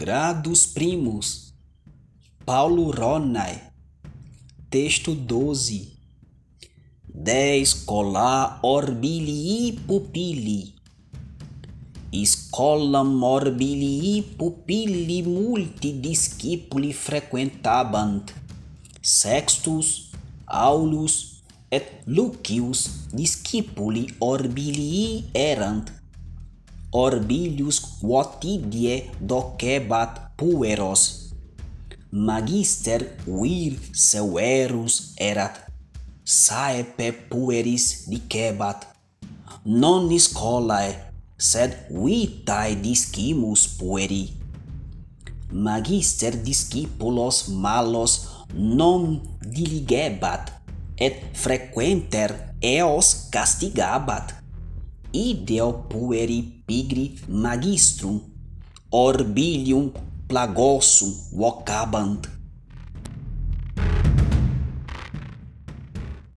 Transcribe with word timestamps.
Gradus 0.00 0.66
Primus, 0.72 1.52
Paulo 2.46 2.90
Ronae 2.90 3.60
texto 4.70 5.12
12. 5.12 5.92
Dez 7.04 7.84
cola 7.84 8.60
orbilii 8.62 9.76
pupili, 9.86 10.72
Scolam 12.24 13.22
orbilii 13.22 14.22
pupili 14.38 15.20
multi 15.22 15.92
discipuli 16.00 16.94
frequentabant, 16.94 18.32
Sextus, 19.02 20.12
Aulus, 20.46 21.42
et 21.70 22.00
Lucius 22.06 22.88
discipuli 23.12 24.08
orbilii 24.20 25.24
erant, 25.34 25.92
orbilius 26.92 27.80
quotidie 28.00 29.10
docebat 29.20 30.36
pueros. 30.36 31.30
Magister 32.10 33.04
vir 33.26 33.78
severus 33.94 35.14
erat, 35.16 35.60
saepe 36.24 37.12
pueris 37.30 38.08
dicebat, 38.10 38.88
non 39.64 40.10
scolae, 40.18 40.96
sed 41.38 41.76
vitae 41.94 42.74
discimus 42.82 43.68
pueri. 43.78 44.24
Magister 45.52 46.34
discipulos 46.42 47.46
malos 47.48 48.26
non 48.54 49.22
diligebat, 49.38 50.50
et 50.98 51.22
frequenter 51.32 52.34
eos 52.60 53.30
castigabat 53.30 54.39
ideo 55.12 55.72
pueri 55.72 56.42
pigri 56.66 57.04
magistrum 57.28 58.20
orbilium 58.90 59.90
plagossum 60.28 61.14
vocabant 61.32 62.28